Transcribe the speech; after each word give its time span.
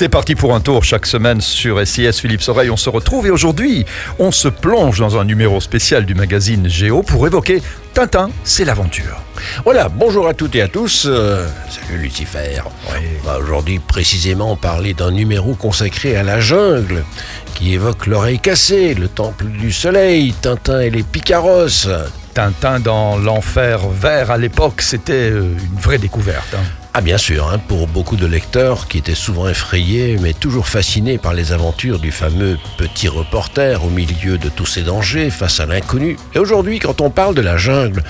C'est 0.00 0.08
parti 0.08 0.34
pour 0.34 0.54
un 0.54 0.60
tour 0.60 0.82
chaque 0.82 1.04
semaine 1.04 1.42
sur 1.42 1.86
SIS 1.86 2.12
Philippe 2.14 2.40
Soreille. 2.40 2.70
On 2.70 2.78
se 2.78 2.88
retrouve 2.88 3.26
et 3.26 3.30
aujourd'hui, 3.30 3.84
on 4.18 4.30
se 4.30 4.48
plonge 4.48 4.98
dans 4.98 5.18
un 5.18 5.26
numéro 5.26 5.60
spécial 5.60 6.06
du 6.06 6.14
magazine 6.14 6.70
Géo 6.70 7.02
pour 7.02 7.26
évoquer 7.26 7.60
Tintin, 7.92 8.30
c'est 8.42 8.64
l'aventure. 8.64 9.20
Voilà, 9.62 9.90
bonjour 9.90 10.26
à 10.26 10.32
toutes 10.32 10.54
et 10.54 10.62
à 10.62 10.68
tous. 10.68 11.04
Euh, 11.06 11.46
salut 11.68 11.98
Lucifer. 11.98 12.62
On 12.88 13.26
va 13.26 13.40
aujourd'hui 13.40 13.78
précisément 13.78 14.56
parler 14.56 14.94
d'un 14.94 15.10
numéro 15.10 15.52
consacré 15.52 16.16
à 16.16 16.22
la 16.22 16.40
jungle 16.40 17.04
qui 17.54 17.74
évoque 17.74 18.06
l'oreille 18.06 18.40
cassée, 18.40 18.94
le 18.94 19.06
temple 19.06 19.44
du 19.48 19.70
soleil, 19.70 20.32
Tintin 20.32 20.80
et 20.80 20.88
les 20.88 21.02
picaros. 21.02 21.90
Tintin 22.32 22.80
dans 22.80 23.18
l'enfer 23.18 23.80
vert 23.90 24.30
à 24.30 24.38
l'époque, 24.38 24.80
c'était 24.80 25.30
euh, 25.30 25.42
une 25.42 25.78
vraie 25.78 25.98
découverte. 25.98 26.54
hein. 26.54 26.79
Ah 26.92 27.02
bien 27.02 27.18
sûr, 27.18 27.48
hein, 27.48 27.60
pour 27.68 27.86
beaucoup 27.86 28.16
de 28.16 28.26
lecteurs 28.26 28.88
qui 28.88 28.98
étaient 28.98 29.14
souvent 29.14 29.48
effrayés 29.48 30.18
mais 30.20 30.32
toujours 30.32 30.66
fascinés 30.66 31.18
par 31.18 31.34
les 31.34 31.52
aventures 31.52 32.00
du 32.00 32.10
fameux 32.10 32.58
petit 32.78 33.06
reporter 33.06 33.84
au 33.84 33.90
milieu 33.90 34.38
de 34.38 34.48
tous 34.48 34.66
ces 34.66 34.82
dangers 34.82 35.30
face 35.30 35.60
à 35.60 35.66
l'inconnu. 35.66 36.16
Et 36.34 36.40
aujourd'hui, 36.40 36.80
quand 36.80 37.00
on 37.00 37.08
parle 37.08 37.36
de 37.36 37.42
la 37.42 37.56
jungle, 37.56 38.02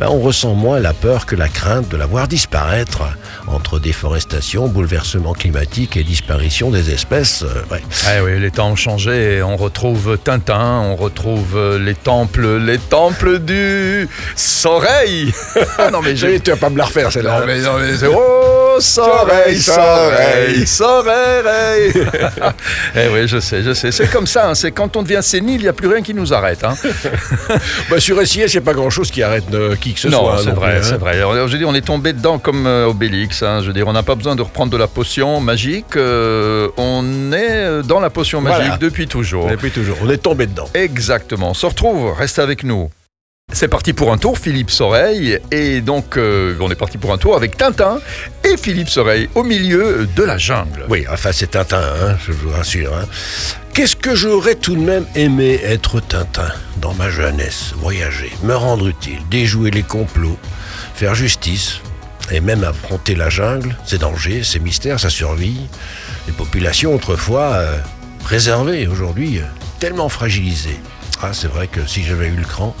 ben, 0.00 0.06
on 0.08 0.18
ressent 0.18 0.54
moins 0.54 0.80
la 0.80 0.94
peur 0.94 1.26
que 1.26 1.36
la 1.36 1.48
crainte 1.48 1.90
de 1.90 1.96
la 1.98 2.06
voir 2.06 2.26
disparaître. 2.26 3.02
Entre 3.48 3.78
déforestation, 3.78 4.66
bouleversement 4.66 5.34
climatique 5.34 5.98
et 5.98 6.02
disparition 6.02 6.70
des 6.70 6.90
espèces, 6.90 7.42
euh, 7.42 7.62
ouais. 7.70 7.82
Eh 8.16 8.22
oui, 8.22 8.40
les 8.40 8.50
temps 8.50 8.70
ont 8.70 8.76
changé 8.76 9.34
et 9.36 9.42
on 9.42 9.58
retrouve 9.58 10.16
Tintin, 10.16 10.80
on 10.80 10.96
retrouve 10.96 11.56
euh, 11.56 11.78
les 11.78 11.94
temples, 11.94 12.56
les 12.56 12.78
temples 12.78 13.40
du 13.40 14.08
Soleil. 14.36 15.34
Ah 15.78 15.90
non 15.90 16.00
mais 16.02 16.16
j'ai... 16.16 16.38
tu 16.40 16.50
vas 16.50 16.56
pas 16.56 16.70
me 16.70 16.78
la 16.78 16.84
refaire 16.84 17.10
celle-là. 17.10 17.40
Non 17.40 17.46
mais, 17.46 17.60
non, 17.60 17.78
mais. 17.78 18.21
Oh, 18.24 18.80
soleil, 18.80 19.58
soleil, 19.60 20.66
soleil. 20.66 21.92
eh 22.96 23.08
oui, 23.12 23.26
je 23.28 23.38
sais, 23.40 23.62
je 23.62 23.72
sais. 23.74 23.92
C'est 23.92 24.10
comme 24.10 24.26
ça, 24.26 24.48
hein, 24.48 24.54
c'est 24.54 24.70
quand 24.72 24.96
on 24.96 25.02
devient 25.02 25.20
sénile, 25.22 25.60
il 25.60 25.62
n'y 25.64 25.68
a 25.68 25.72
plus 25.72 25.88
rien 25.88 26.02
qui 26.02 26.14
nous 26.14 26.32
arrête. 26.32 26.64
hein. 26.64 26.74
Bah, 27.90 28.00
sur 28.00 28.24
SIS, 28.26 28.40
il 28.46 28.50
n'y 28.50 28.56
a 28.56 28.60
pas 28.60 28.72
grand-chose 28.72 29.10
qui 29.10 29.22
arrête 29.22 29.44
euh, 29.52 29.76
qui 29.76 29.92
que 29.94 30.00
ce 30.00 30.08
non, 30.08 30.20
soit. 30.20 30.38
c'est 30.38 30.46
non 30.50 30.54
vrai, 30.54 30.76
plus, 30.76 30.78
hein. 30.78 30.88
c'est 30.90 30.96
vrai. 30.98 31.16
Alors, 31.16 31.34
Je 31.48 31.52
veux 31.52 31.58
dire, 31.58 31.68
on 31.68 31.74
est 31.74 31.84
tombé 31.84 32.12
dedans 32.12 32.38
comme 32.38 32.66
euh, 32.66 32.86
Obélix. 32.88 33.42
hein. 33.42 33.60
Je 33.60 33.66
veux 33.66 33.72
dire, 33.72 33.86
on 33.86 33.92
n'a 33.92 34.02
pas 34.02 34.14
besoin 34.14 34.36
de 34.36 34.42
reprendre 34.42 34.70
de 34.72 34.76
la 34.76 34.86
potion 34.88 35.40
magique. 35.40 35.96
euh, 35.96 36.68
on 36.76 37.32
est 37.32 37.50
euh, 37.50 37.82
dans 37.82 38.00
la 38.00 38.10
potion 38.10 38.40
magique 38.40 38.60
Voilà. 38.62 38.76
depuis 38.78 39.06
toujours. 39.06 39.48
Depuis 39.48 39.70
toujours, 39.70 39.96
on 40.02 40.08
est 40.10 40.16
tombé 40.22 40.46
dedans. 40.46 40.68
Exactement. 40.74 41.50
On 41.50 41.54
se 41.54 41.66
retrouve, 41.66 42.12
restez 42.16 42.40
avec 42.40 42.64
nous. 42.64 42.90
C'est 43.54 43.68
parti 43.68 43.92
pour 43.92 44.12
un 44.12 44.18
tour, 44.18 44.38
Philippe 44.38 44.70
Soreille. 44.70 45.38
Et 45.50 45.80
donc, 45.82 46.16
euh, 46.16 46.56
on 46.60 46.70
est 46.70 46.74
parti 46.74 46.96
pour 46.98 47.12
un 47.12 47.18
tour 47.18 47.36
avec 47.36 47.56
Tintin 47.56 48.00
et 48.44 48.56
Philippe 48.56 48.88
Soreille 48.88 49.28
au 49.34 49.42
milieu 49.42 50.08
de 50.16 50.22
la 50.22 50.38
jungle. 50.38 50.86
Oui, 50.88 51.04
enfin 51.10 51.30
c'est 51.32 51.50
Tintin, 51.50 51.82
hein, 51.82 52.16
je 52.26 52.32
vous 52.32 52.50
rassure. 52.50 52.94
hein. 52.96 53.04
Qu'est-ce 53.74 53.96
que 53.96 54.14
j'aurais 54.14 54.54
tout 54.54 54.74
de 54.74 54.80
même 54.80 55.04
aimé 55.14 55.60
être 55.64 56.00
Tintin 56.00 56.48
dans 56.78 56.94
ma 56.94 57.10
jeunesse, 57.10 57.72
voyager, 57.76 58.32
me 58.42 58.54
rendre 58.54 58.88
utile, 58.88 59.18
déjouer 59.30 59.70
les 59.70 59.82
complots, 59.82 60.38
faire 60.94 61.14
justice 61.14 61.80
et 62.30 62.40
même 62.40 62.64
affronter 62.64 63.14
la 63.14 63.28
jungle, 63.30 63.76
ses 63.84 63.98
dangers, 63.98 64.42
ses 64.44 64.58
mystères, 64.60 64.98
sa 64.98 65.10
survie. 65.10 65.60
Les 66.26 66.32
populations 66.32 66.94
autrefois 66.94 67.52
euh, 67.54 67.78
préservées, 68.24 68.86
aujourd'hui 68.86 69.38
euh, 69.38 69.42
tellement 69.78 70.08
fragilisées. 70.08 70.80
Ah, 71.24 71.30
c'est 71.32 71.46
vrai 71.46 71.68
que 71.68 71.86
si 71.86 72.02
j'avais 72.02 72.26
eu 72.26 72.34
le 72.34 72.42
cran, 72.44 72.74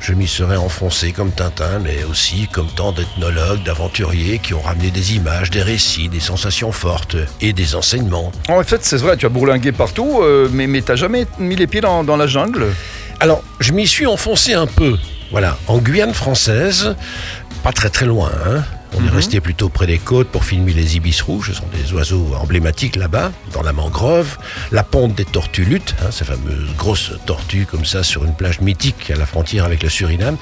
je 0.00 0.14
m'y 0.14 0.26
serais 0.26 0.56
enfoncé 0.56 1.12
comme 1.12 1.30
Tintin, 1.30 1.78
mais 1.78 2.02
aussi 2.02 2.48
comme 2.50 2.66
tant 2.66 2.90
d'ethnologues, 2.90 3.62
d'aventuriers 3.62 4.40
qui 4.40 4.52
ont 4.52 4.60
ramené 4.60 4.90
des 4.90 5.14
images, 5.14 5.50
des 5.52 5.62
récits, 5.62 6.08
des 6.08 6.18
sensations 6.18 6.72
fortes 6.72 7.16
et 7.40 7.52
des 7.52 7.76
enseignements. 7.76 8.32
En 8.48 8.60
fait, 8.64 8.84
c'est 8.84 8.96
vrai, 8.96 9.16
tu 9.16 9.26
as 9.26 9.28
bourlingué 9.28 9.70
partout, 9.70 10.18
euh, 10.22 10.48
mais, 10.52 10.66
mais 10.66 10.82
t'as 10.82 10.96
jamais 10.96 11.24
mis 11.38 11.54
les 11.54 11.68
pieds 11.68 11.80
dans, 11.82 12.02
dans 12.02 12.16
la 12.16 12.26
jungle? 12.26 12.66
Alors, 13.20 13.44
je 13.60 13.70
m'y 13.70 13.86
suis 13.86 14.06
enfoncé 14.06 14.54
un 14.54 14.66
peu. 14.66 14.98
Voilà, 15.30 15.56
en 15.68 15.78
Guyane 15.78 16.14
française, 16.14 16.96
pas 17.62 17.70
très 17.72 17.90
très 17.90 18.06
loin. 18.06 18.32
hein. 18.44 18.64
On 18.96 19.04
est 19.04 19.10
resté 19.10 19.40
plutôt 19.40 19.68
près 19.68 19.86
des 19.86 19.98
côtes 19.98 20.28
pour 20.28 20.44
filmer 20.44 20.72
les 20.72 20.96
ibis 20.96 21.20
rouges, 21.20 21.48
ce 21.48 21.54
sont 21.54 21.66
des 21.72 21.92
oiseaux 21.92 22.34
emblématiques 22.40 22.96
là-bas, 22.96 23.32
dans 23.52 23.62
la 23.62 23.72
mangrove, 23.72 24.38
la 24.70 24.84
ponte 24.84 25.14
des 25.14 25.24
tortues 25.24 25.64
luttes, 25.64 25.94
hein, 26.02 26.10
ces 26.10 26.24
fameuses 26.24 26.74
grosses 26.76 27.12
tortues 27.26 27.66
comme 27.66 27.84
ça 27.84 28.02
sur 28.02 28.24
une 28.24 28.34
plage 28.34 28.60
mythique 28.60 29.10
à 29.10 29.16
la 29.16 29.26
frontière 29.26 29.64
avec 29.64 29.82
le 29.82 29.88
Suriname. 29.88 30.36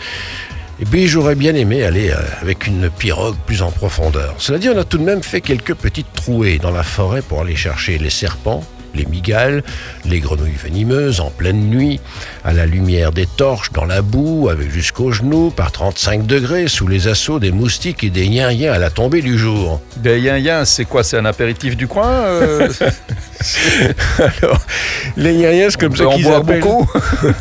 Et 0.80 0.84
puis 0.84 1.06
j'aurais 1.06 1.34
bien 1.34 1.54
aimé 1.54 1.84
aller 1.84 2.10
euh, 2.10 2.16
avec 2.40 2.66
une 2.66 2.90
pirogue 2.90 3.36
plus 3.46 3.62
en 3.62 3.70
profondeur. 3.70 4.34
Cela 4.38 4.58
dit, 4.58 4.69
on 4.69 4.78
a 4.78 4.84
tout 4.84 4.98
de 4.98 5.04
même 5.04 5.22
fait 5.22 5.40
quelques 5.40 5.74
petites 5.74 6.12
trouées 6.12 6.58
dans 6.58 6.72
la 6.72 6.82
forêt 6.82 7.22
pour 7.22 7.40
aller 7.40 7.56
chercher 7.56 7.98
les 7.98 8.10
serpents, 8.10 8.64
les 8.94 9.06
migales, 9.06 9.62
les 10.04 10.20
grenouilles 10.20 10.56
venimeuses 10.62 11.20
en 11.20 11.30
pleine 11.30 11.69
nuit, 11.69 12.00
à 12.44 12.53
la 12.53 12.66
lumière 12.66 13.12
des 13.12 13.26
torches, 13.26 13.72
dans 13.72 13.84
la 13.84 14.03
boue, 14.03 14.48
avec 14.50 14.70
jusqu'aux 14.70 15.12
genoux, 15.12 15.50
par 15.50 15.72
35 15.72 16.26
degrés, 16.26 16.69
sous 16.69 16.86
les 16.86 17.08
assauts 17.08 17.38
des 17.38 17.52
moustiques 17.52 18.04
et 18.04 18.10
des 18.10 18.26
yin 18.26 18.69
à 18.69 18.78
la 18.78 18.91
tombée 18.91 19.22
du 19.22 19.38
jour. 19.38 19.81
Des 19.97 20.20
yin 20.20 20.64
c'est 20.64 20.84
quoi 20.84 21.02
C'est 21.04 21.16
un 21.16 21.25
apéritif 21.25 21.76
du 21.76 21.86
coin 21.86 22.10
euh, 22.10 22.69
Alors, 24.19 24.60
les 25.16 25.34
yin 25.34 25.70
c'est 25.70 25.81
comme 25.81 25.97
ça 25.97 26.06
qu'ils 26.14 26.26
appellent. 26.28 26.60
beaucoup 26.60 26.88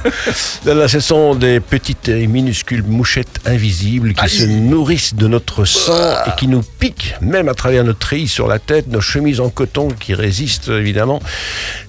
Là, 0.65 0.73
là, 0.73 0.87
ce 0.87 0.99
sont 0.99 1.35
des 1.35 1.59
petites 1.59 2.09
et 2.09 2.27
minuscules 2.27 2.83
mouchettes 2.83 3.41
invisibles 3.45 4.13
qui 4.13 4.23
Aïe. 4.23 4.29
se 4.29 4.45
nourrissent 4.45 5.15
de 5.15 5.27
notre 5.27 5.65
sang 5.65 6.15
et 6.27 6.31
qui 6.37 6.47
nous 6.47 6.61
piquent, 6.61 7.15
même 7.21 7.49
à 7.49 7.53
travers 7.53 7.83
notre 7.83 7.99
treillis 7.99 8.27
sur 8.27 8.47
la 8.47 8.59
tête, 8.59 8.87
nos 8.87 9.01
chemises 9.01 9.39
en 9.39 9.49
coton 9.49 9.89
qui 9.89 10.13
résistent 10.13 10.69
évidemment. 10.69 11.19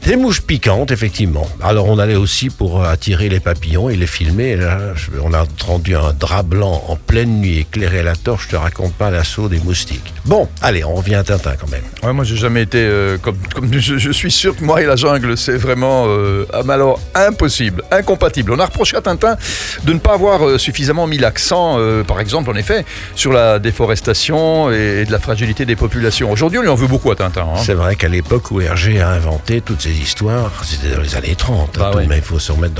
Des 0.06 0.16
mouches 0.16 0.40
piquantes, 0.42 0.90
effectivement. 0.90 1.48
Alors, 1.62 1.86
on 1.88 1.98
allait 1.98 2.16
aussi 2.16 2.50
pour 2.50 2.84
attirer 2.84 3.28
les 3.28 3.38
papillons 3.38 3.88
et 3.88 3.94
les 3.96 4.06
filmer. 4.08 4.56
Là, 4.56 4.78
on 5.22 5.32
a 5.32 5.44
rendu 5.64 5.94
un 5.94 6.12
drap 6.12 6.42
blanc 6.42 6.82
en 6.88 6.96
pleine 6.96 7.40
nuit, 7.40 7.58
éclairé 7.60 8.00
à 8.00 8.02
la 8.02 8.16
torche. 8.16 8.46
Je 8.46 8.50
te 8.50 8.56
raconte 8.56 8.94
pas 8.94 9.10
l'assaut 9.10 9.48
des 9.48 9.60
moustiques. 9.60 10.12
Bon, 10.24 10.48
allez, 10.60 10.82
on 10.84 10.94
revient 10.94 11.14
à 11.14 11.22
Tintin 11.24 11.52
quand 11.60 11.70
même. 11.70 11.84
Ouais, 12.02 12.12
moi, 12.12 12.24
j'ai 12.24 12.36
jamais 12.36 12.62
été 12.62 12.78
euh, 12.78 13.16
comme, 13.18 13.36
comme 13.54 13.72
je, 13.78 13.96
je 13.98 14.10
suis 14.10 14.32
sûr 14.32 14.56
que 14.56 14.64
moi 14.64 14.82
et 14.82 14.86
la 14.86 14.96
jungle, 14.96 15.36
c'est 15.36 15.56
vraiment 15.56 16.06
euh, 16.08 16.46
ah, 16.52 16.62
alors 16.68 17.00
impossible, 17.14 17.82
incompatible. 17.92 18.52
On 18.52 18.58
a 18.58 18.66
reproché 18.66 18.96
à 18.96 19.02
Tintin 19.02 19.36
de 19.84 19.92
ne 19.92 19.98
pas 20.00 20.14
avoir 20.14 20.46
euh, 20.48 20.58
suffisamment 20.58 21.06
mis 21.06 21.18
l'accent, 21.18 21.76
euh, 21.78 22.02
par 22.02 22.18
exemple, 22.20 22.50
en 22.50 22.56
effet, 22.56 22.84
sur 23.14 23.32
la 23.32 23.60
déforestation 23.60 24.72
et, 24.72 25.02
et 25.02 25.04
de 25.04 25.12
la 25.12 25.20
fragilité 25.20 25.64
des 25.64 25.76
populations. 25.76 26.30
Aujourd'hui, 26.32 26.58
on 26.58 26.62
lui 26.62 26.68
en 26.68 26.74
veut 26.74 26.88
beaucoup 26.88 27.10
à 27.12 27.14
Tintin. 27.16 27.42
hein. 27.42 27.60
C'est 27.64 27.74
vrai 27.74 27.94
qu'à 27.94 28.08
l'époque 28.08 28.50
où 28.50 28.60
Hergé 28.60 29.00
a 29.00 29.10
inventé 29.10 29.41
toutes 29.60 29.82
ces 29.82 29.98
histoires, 29.98 30.50
c'était 30.64 30.94
dans 30.94 31.02
les 31.02 31.16
années 31.16 31.34
30. 31.34 31.78
Bah 31.78 31.86
hein, 31.88 31.90
tout 31.92 31.98
même, 31.98 32.12
il 32.14 32.22
faut 32.22 32.38
se 32.38 32.52
remettre 32.52 32.74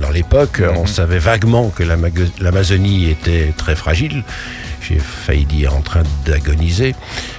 dans 0.00 0.10
l'époque. 0.10 0.62
On 0.76 0.86
savait 0.86 1.18
vaguement 1.18 1.68
que 1.68 1.82
l'Amazonie 1.82 3.10
était 3.10 3.52
très 3.56 3.76
fragile. 3.76 4.24
J'ai 4.80 4.98
failli 4.98 5.44
dire 5.44 5.76
en 5.76 5.80
train 5.80 6.02
d'agoniser. 6.24 6.94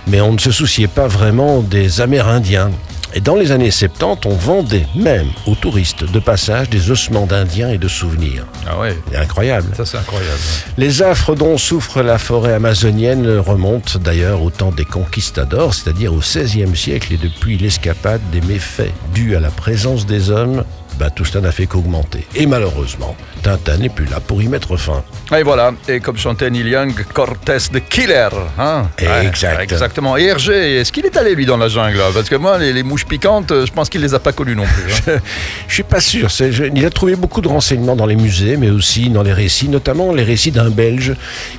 Mais 0.07 0.21
on 0.21 0.33
ne 0.33 0.37
se 0.37 0.51
souciait 0.51 0.87
pas 0.87 1.07
vraiment 1.07 1.61
des 1.61 1.99
Amérindiens. 1.99 2.71
Et 3.15 3.21
dans 3.21 3.35
les 3.35 3.51
années 3.51 3.69
70, 3.69 4.25
on 4.27 4.35
vendait 4.35 4.87
même 4.95 5.27
aux 5.45 5.53
touristes 5.55 6.03
de 6.11 6.19
passage 6.19 6.69
des 6.69 6.89
ossements 6.89 7.27
d'Indiens 7.27 7.69
et 7.69 7.77
de 7.77 7.87
souvenirs. 7.87 8.45
Ah 8.67 8.79
ouais, 8.79 8.97
C'est 9.11 9.17
incroyable. 9.17 9.67
ça 9.75 9.85
c'est 9.85 9.97
incroyable. 9.97 10.39
Les 10.77 11.03
affres 11.03 11.35
dont 11.35 11.57
souffre 11.59 12.01
la 12.01 12.17
forêt 12.17 12.53
amazonienne 12.53 13.37
remontent 13.37 13.99
d'ailleurs 13.99 14.41
au 14.41 14.49
temps 14.49 14.71
des 14.71 14.85
conquistadors, 14.85 15.75
c'est-à-dire 15.75 16.11
au 16.13 16.17
XVIe 16.19 16.75
siècle 16.75 17.13
et 17.13 17.17
depuis 17.17 17.57
l'escapade 17.57 18.21
des 18.31 18.41
méfaits 18.41 18.91
dus 19.13 19.35
à 19.35 19.39
la 19.39 19.51
présence 19.51 20.07
des 20.07 20.31
hommes, 20.31 20.63
bah, 20.99 21.09
tout 21.09 21.25
cela 21.25 21.41
n'a 21.41 21.51
fait 21.51 21.67
qu'augmenter. 21.67 22.25
Et 22.35 22.45
malheureusement, 22.47 23.15
Tintin 23.43 23.77
n'est 23.77 23.89
plus 23.89 24.05
là 24.05 24.19
pour 24.19 24.41
y 24.41 24.47
mettre 24.47 24.77
fin. 24.77 25.03
Et 25.37 25.43
voilà, 25.43 25.73
et 25.87 25.99
comme 25.99 26.17
chantait 26.17 26.49
Neil 26.49 26.67
Young, 26.69 26.93
Cortés 27.13 27.57
de 27.71 27.79
Killer. 27.79 28.29
Hein 28.57 28.87
Exact. 28.97 29.59
exactement. 29.61 30.15
Et 30.17 30.23
Hergé, 30.23 30.77
est-ce 30.77 30.91
qu'il 30.91 31.05
est 31.05 31.17
allé 31.17 31.35
lui 31.35 31.45
dans 31.45 31.57
la 31.57 31.67
jungle 31.67 31.99
Parce 32.13 32.29
que 32.29 32.35
moi, 32.35 32.57
les, 32.57 32.71
les 32.73 32.83
mouches 32.83 33.05
piquantes, 33.05 33.51
euh, 33.51 33.65
je 33.65 33.71
pense 33.73 33.89
qu'il 33.89 34.01
les 34.01 34.13
a 34.13 34.19
pas 34.19 34.31
connues 34.31 34.55
non 34.55 34.63
plus. 34.63 35.13
hein. 35.13 35.19
Je 35.67 35.73
suis 35.73 35.83
pas 35.83 35.99
sûr. 35.99 36.29
je- 36.29 36.71
il 36.75 36.85
a 36.85 36.89
trouvé 36.89 37.15
beaucoup 37.15 37.41
de 37.41 37.47
renseignements 37.47 37.95
dans 37.95 38.05
les 38.05 38.15
musées, 38.15 38.57
mais 38.57 38.69
aussi 38.69 39.09
dans 39.09 39.23
les 39.23 39.33
récits, 39.33 39.69
notamment 39.69 40.13
les 40.13 40.23
récits 40.23 40.51
d'un 40.51 40.69
Belge 40.69 41.13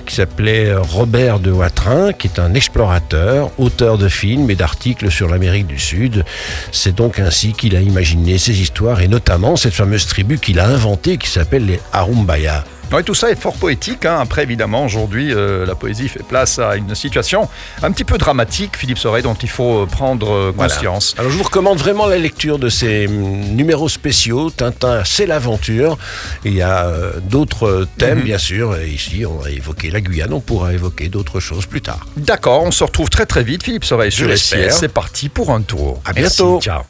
qui 0.06 0.14
s'appelait 0.14 0.74
Robert 0.74 1.38
de 1.40 1.50
Watrin, 1.50 2.12
qui 2.12 2.28
est 2.28 2.38
un 2.38 2.54
explorateur, 2.54 3.50
auteur 3.58 3.98
de 3.98 4.08
films 4.08 4.50
et 4.50 4.54
d'articles 4.54 5.10
sur 5.10 5.28
l'Amérique 5.28 5.66
du 5.66 5.78
Sud. 5.78 6.24
C'est 6.72 6.94
donc 6.94 7.18
ainsi 7.18 7.52
qu'il 7.52 7.76
a 7.76 7.80
imaginé 7.80 8.38
ces 8.38 8.60
histoires 8.60 9.00
et 9.00 9.08
notamment 9.08 9.56
cette 9.56 9.74
fameuse 9.74 10.06
tribu 10.06 10.38
qu'il 10.38 10.58
a 10.60 10.66
inventée 10.66 11.18
qui 11.18 11.28
s'appelle 11.28 11.66
les 11.66 11.73
Arumbaya. 11.92 12.64
Ouais, 12.92 13.02
tout 13.02 13.14
ça 13.14 13.30
est 13.30 13.34
fort 13.40 13.54
poétique. 13.54 14.04
hein. 14.04 14.18
Après, 14.20 14.42
évidemment, 14.44 14.84
aujourd'hui, 14.84 15.32
euh, 15.32 15.64
la 15.66 15.74
poésie 15.74 16.06
fait 16.08 16.22
place 16.22 16.58
à 16.58 16.76
une 16.76 16.94
situation 16.94 17.48
un 17.82 17.90
petit 17.90 18.04
peu 18.04 18.18
dramatique, 18.18 18.76
Philippe 18.76 18.98
Soret, 18.98 19.22
dont 19.22 19.34
il 19.34 19.48
faut 19.48 19.80
euh, 19.82 19.86
prendre 19.86 20.30
euh, 20.30 20.52
Voilà. 20.54 20.72
conscience. 20.72 21.14
Alors 21.18 21.30
je 21.32 21.36
vous 21.36 21.42
recommande 21.42 21.78
vraiment 21.78 22.06
la 22.06 22.18
lecture 22.18 22.58
de 22.58 22.68
ces 22.68 23.06
hum, 23.08 23.14
numéros 23.56 23.88
spéciaux. 23.88 24.50
Tintin, 24.50 25.02
c'est 25.04 25.26
l'aventure. 25.26 25.96
Il 26.44 26.52
y 26.54 26.62
a 26.62 26.84
euh, 26.86 27.12
d'autres 27.22 27.88
thèmes, 27.98 28.18
Mhm. 28.18 28.24
bien 28.24 28.38
sûr. 28.38 28.76
Et 28.76 28.88
ici, 28.90 29.24
on 29.26 29.42
a 29.42 29.50
évoqué 29.50 29.90
la 29.90 30.00
Guyane. 30.00 30.32
On 30.32 30.40
pourra 30.40 30.72
évoquer 30.74 31.08
d'autres 31.08 31.40
choses 31.40 31.66
plus 31.66 31.80
tard. 31.80 32.06
D'accord, 32.18 32.62
on 32.64 32.70
se 32.70 32.84
retrouve 32.84 33.08
très 33.08 33.26
très 33.26 33.42
vite, 33.42 33.64
Philippe 33.64 33.84
Soret, 33.86 34.10
sur. 34.10 34.28
SIS. 34.36 34.70
C'est 34.70 34.88
parti 34.92 35.30
pour 35.30 35.50
un 35.50 35.62
tour. 35.62 36.00
À 36.04 36.12
Merci. 36.12 36.42
bientôt. 36.42 36.60
Ciao. 36.60 36.82